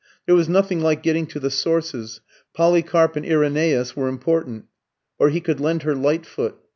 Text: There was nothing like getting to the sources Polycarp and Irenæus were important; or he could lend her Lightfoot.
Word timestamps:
There 0.25 0.33
was 0.33 0.49
nothing 0.49 0.79
like 0.81 1.03
getting 1.03 1.27
to 1.27 1.39
the 1.39 1.51
sources 1.51 2.21
Polycarp 2.55 3.15
and 3.15 3.23
Irenæus 3.23 3.95
were 3.95 4.07
important; 4.07 4.65
or 5.19 5.29
he 5.29 5.39
could 5.41 5.59
lend 5.59 5.83
her 5.83 5.93
Lightfoot. 5.93 6.55